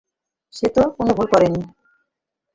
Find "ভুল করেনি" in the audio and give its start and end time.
1.13-1.61